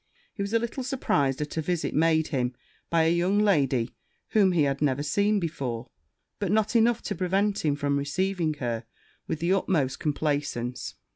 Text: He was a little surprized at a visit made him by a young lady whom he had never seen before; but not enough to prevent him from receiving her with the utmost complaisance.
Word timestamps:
He 0.33 0.41
was 0.41 0.51
a 0.51 0.57
little 0.57 0.83
surprized 0.83 1.41
at 1.41 1.57
a 1.57 1.61
visit 1.61 1.93
made 1.93 2.29
him 2.29 2.55
by 2.89 3.03
a 3.03 3.13
young 3.13 3.37
lady 3.37 3.93
whom 4.29 4.51
he 4.51 4.63
had 4.63 4.81
never 4.81 5.03
seen 5.03 5.39
before; 5.39 5.91
but 6.39 6.51
not 6.51 6.75
enough 6.75 7.03
to 7.03 7.13
prevent 7.15 7.63
him 7.63 7.75
from 7.75 7.99
receiving 7.99 8.55
her 8.55 8.83
with 9.27 9.41
the 9.41 9.53
utmost 9.53 9.99
complaisance. 9.99 10.95